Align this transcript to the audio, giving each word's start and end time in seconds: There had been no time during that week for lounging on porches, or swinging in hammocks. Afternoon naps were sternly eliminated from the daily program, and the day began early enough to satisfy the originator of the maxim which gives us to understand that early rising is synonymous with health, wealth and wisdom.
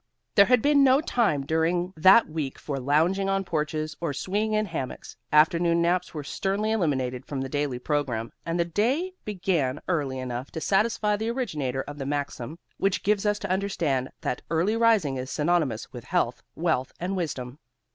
There 0.33 0.45
had 0.47 0.63
been 0.63 0.83
no 0.83 0.99
time 0.99 1.45
during 1.45 1.93
that 1.95 2.27
week 2.27 2.57
for 2.57 2.79
lounging 2.79 3.29
on 3.29 3.43
porches, 3.43 3.95
or 4.01 4.13
swinging 4.13 4.53
in 4.53 4.65
hammocks. 4.65 5.15
Afternoon 5.31 5.79
naps 5.83 6.11
were 6.11 6.23
sternly 6.23 6.71
eliminated 6.71 7.23
from 7.23 7.41
the 7.41 7.49
daily 7.49 7.77
program, 7.77 8.31
and 8.43 8.59
the 8.59 8.65
day 8.65 9.13
began 9.25 9.79
early 9.87 10.17
enough 10.17 10.49
to 10.53 10.59
satisfy 10.59 11.17
the 11.17 11.29
originator 11.29 11.83
of 11.83 11.99
the 11.99 12.07
maxim 12.07 12.57
which 12.77 13.03
gives 13.03 13.27
us 13.27 13.37
to 13.37 13.51
understand 13.51 14.09
that 14.21 14.41
early 14.49 14.75
rising 14.75 15.17
is 15.17 15.29
synonymous 15.29 15.93
with 15.93 16.05
health, 16.05 16.41
wealth 16.55 16.91
and 16.99 17.15
wisdom. 17.15 17.59